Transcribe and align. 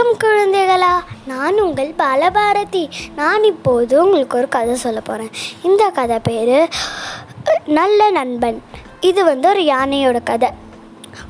வணக்கம் 0.00 0.30
குழந்தைகளா. 0.30 0.94
நான் 1.26 1.60
உங்கள் 1.60 1.94
பாலபாரதி. 1.98 2.88
நான் 3.16 3.42
இப்போது 3.44 4.04
உங்களுக்கு 4.04 4.38
ஒரு 4.38 4.48
கதை 4.48 4.74
சொல்ல 4.74 5.00
போகிறேன் 5.00 5.30
இந்த 5.62 5.88
கதை 5.88 6.18
பேர் 6.18 6.68
நல்ல 7.66 8.10
நண்பன். 8.10 8.62
இது 9.00 9.24
வந்து 9.24 9.48
ஒரு 9.48 9.60
யானையோட 9.60 10.22
கதை. 10.22 10.48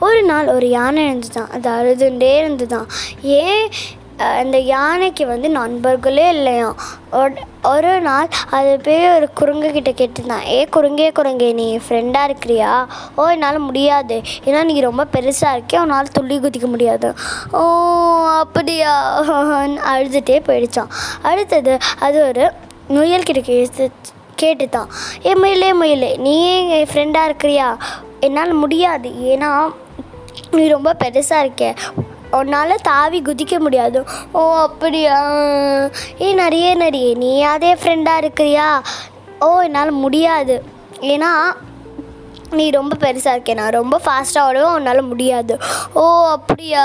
ஒரு 0.01 0.23
நாள் 0.23 0.47
ஒரு 0.47 0.69
யானை 0.69 1.05
இருந்துதான். 1.05 1.51
அது 1.51 1.71
அழுதுண்டே 1.71 2.37
இருந்துதான். 2.39 2.87
ஏன் 3.23 3.71
அந்த 4.21 4.59
யானைக்கு 4.59 5.27
வந்து 5.27 5.51
நண்பர்களே 5.51 6.29
இல்லையாம் 6.29 6.77
ஒரு- 7.13 7.43
ஒரு 7.63 8.01
நாள் 8.01 8.29
அது 8.51 8.81
போய் 8.83 9.15
ஒரு 9.15 9.29
குரங்கு 9.35 9.73
கிட்ட 9.73 9.91
கேட்டுருந்தான் 9.91 10.47
ஏ 10.47 10.69
குரங்கே 10.73 11.11
குரங்கே 11.15 11.55
நீ 11.55 11.79
ஃப்ரெண்டாக 11.89 12.31
இருக்கிறியா? 12.31 12.87
ஓ 13.17 13.27
என்னால் 13.27 13.59
முடியாது. 13.59 14.23
ஏன்னா 14.45 14.65
நீ 14.65 14.81
ரொம்ப 14.81 15.07
பெருசாக 15.13 15.61
இருக்கே 15.61 15.81
உன்னால் 15.81 16.09
துள்ளி 16.13 16.39
குதிக்க 16.39 16.67
முடியாது. 16.67 17.15
ஓ 17.53 17.59
அப்படியா? 18.27 19.23
அழுதுகிட்டே 19.95 20.41
போயிடுச்சான். 20.47 20.87
அடுத்தது 21.23 21.79
அது 21.99 22.27
ஒரு 22.27 22.53
முயல் 22.89 23.23
கிட்ட 23.23 23.41
கேட்டு 23.41 23.91
கேட்டுத்தான். 24.35 24.89
ஏ 25.25 25.35
முயலே 25.35 25.73
முயலே 25.73 26.17
நீ 26.17 26.69
என் 26.69 26.87
ஃப்ரெண்டாக 26.87 27.33
இருக்கிறியா? 27.33 27.77
என்னால் 28.21 28.53
முடியாது. 28.53 29.09
ஏன்னா 29.09 29.73
நீ 30.51 30.69
ரொம்ப 30.69 30.97
பெருசாக 31.05 31.41
இருக்க. 31.41 31.75
உன்னால் 32.39 32.85
தாவி 32.91 33.19
குதிக்க 33.29 33.55
முடியாது. 33.67 34.01
ஓ 34.39 34.43
அப்படியா? 34.67 35.17
ஏ 36.27 36.29
நிறைய 36.43 36.69
நிறைய 36.85 37.09
நீ 37.25 37.33
அதே 37.55 37.73
ஃப்ரெண்டாக 37.81 38.23
இருக்கிறியா? 38.25 38.69
ஓ 39.47 39.49
என்னால் 39.67 39.99
முடியாது. 40.05 40.57
ஏன்னா 41.15 41.33
நீ 42.59 42.65
ரொம்ப 42.77 42.95
பெருசாக 43.03 43.35
இருக்கே. 43.37 43.55
நான் 43.59 43.77
ரொம்ப 43.79 43.97
ஃபாஸ்ட்டாக 44.05 44.47
ஓடுவேன். 44.49 44.77
உன்னால் 44.79 45.09
முடியாது. 45.11 45.55
ஓ 46.01 46.05
அப்படியா? 46.37 46.85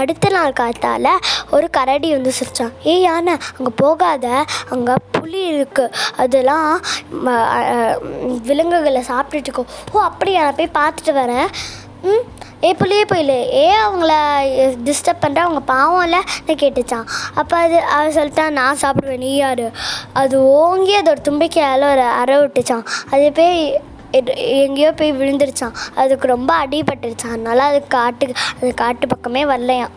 அடுத்த 0.00 0.30
நாள் 0.36 0.56
காத்தால் 0.60 1.10
ஒரு 1.56 1.66
கரடி 1.76 2.08
வந்து 2.16 2.32
சிரிச்சான். 2.38 2.74
ஏய் 2.92 3.04
யானை 3.06 3.34
அங்கே 3.56 3.72
போகாத. 3.82 4.26
அங்கே 4.76 4.94
புலி 5.16 5.42
இருக்குது 5.52 5.94
அதெல்லாம் 6.24 6.70
விலங்குகளை 8.50 9.02
சாப்பிட்டுட்டு 9.12 9.50
இருக்கோம் 9.50 9.72
ஓ 9.92 10.02
அப்படியா? 10.10 10.42
நான் 10.46 10.60
போய் 10.60 10.76
பார்த்துட்டு 10.80 11.14
வரேன். 11.22 11.48
ஏ 12.66 12.70
புளியே 12.80 13.04
போயில. 13.12 13.32
ஏ 13.62 13.64
அவங்கள 13.86 14.12
டிஸ்டர்ப் 14.88 15.22
பண்ணுற 15.24 15.40
அவங்க 15.46 15.60
பாவம் 15.72 16.08
நான் 16.08 16.60
கேட்டுச்சான் 16.62 17.08
அப்போ 17.34 17.56
அது 17.56 17.78
அவர் 17.96 18.16
சொல்லிட்டான் 18.18 18.56
நான் 18.58 18.80
சாப்பிடுவேன். 18.82 19.22
நீ 19.24 19.32
யார்? 19.36 19.66
அது 20.12 20.36
ஓங்கி 20.60 20.94
அதோட 21.00 21.20
தும்பிக்கையால் 21.28 21.90
ஒரு 21.90 22.06
அற 22.20 22.38
விட்டுச்சான் 22.44 22.86
அது 23.10 23.26
போய் 23.32 23.58
எங்கேயோ 24.64 24.92
போய் 24.92 25.12
விழுந்துருச்சான் 25.12 25.76
அதுக்கு 25.94 26.26
ரொம்ப 26.26 26.50
அடிபட்டுருச்சான் 26.64 27.34
அதனால் 27.36 27.58
அது 27.58 27.80
காட்டு 27.86 28.32
அது 28.60 28.74
காட்டு 28.74 29.06
பக்கமே 29.06 29.44
வரலையாம். 29.44 29.94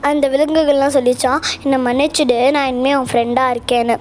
அந்த 0.00 0.28
விலங்குகள்லாம் 0.28 0.96
சொல்லிச்சான் 0.98 1.42
என்னை 1.62 1.78
மன்னிச்சுடு. 1.86 2.50
நான் 2.50 2.66
இனிமேல் 2.66 2.96
உன் 2.96 3.10
ஃப்ரெண்டாக 3.12 3.54
இருக்கேன்னு. 3.54 3.96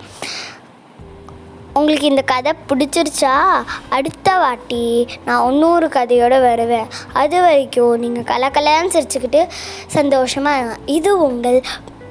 உங்களுக்கு 1.78 2.08
இந்த 2.08 2.22
கதை 2.22 2.54
பிடிச்சிருச்சா? 2.70 3.64
அடுத்த 3.90 4.38
வாட்டி 4.38 5.08
நான் 5.26 5.52
இன்னொரு 5.52 5.88
கதையோடு 5.88 6.42
வருவேன். 6.42 6.86
அது 7.14 7.42
வரைக்கும் 7.42 8.00
நீங்கள் 8.00 8.38
கலக்கலன்னு 8.38 8.94
சிரிச்சுக்கிட்டு 8.94 9.48
சந்தோஷமாக 9.88 10.78
இது 10.86 11.24
உங்கள் 11.24 11.64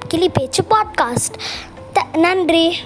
கிளி 0.08 0.28
பேச்சு 0.28 0.64
பாட்காஸ்ட் 0.70 1.38
த 1.92 2.06
நன்றி. 2.12 2.76